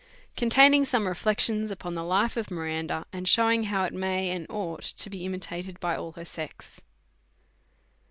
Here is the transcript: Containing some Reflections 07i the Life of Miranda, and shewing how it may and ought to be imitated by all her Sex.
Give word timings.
Containing 0.35 0.83
some 0.83 1.07
Reflections 1.07 1.69
07i 1.71 1.93
the 1.93 2.03
Life 2.03 2.35
of 2.35 2.49
Miranda, 2.49 3.05
and 3.13 3.27
shewing 3.29 3.65
how 3.65 3.83
it 3.83 3.93
may 3.93 4.31
and 4.31 4.47
ought 4.49 4.81
to 4.81 5.09
be 5.11 5.25
imitated 5.25 5.79
by 5.79 5.95
all 5.95 6.13
her 6.13 6.25
Sex. 6.25 6.81